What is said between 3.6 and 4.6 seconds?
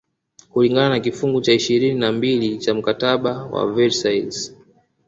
Versailles